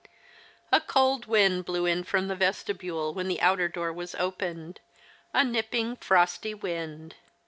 A 0.71 0.81
cold 0.81 1.27
wind 1.27 1.63
blew 1.63 1.85
in 1.85 2.03
from 2.03 2.27
the 2.27 2.35
vestibule 2.35 3.13
when 3.13 3.27
the 3.27 3.39
outer 3.39 3.67
door 3.67 3.93
was 3.93 4.15
opened— 4.15 4.79
a 5.31 5.43
nipping, 5.43 5.95
frosty 5.95 6.55
wind. 6.55 7.17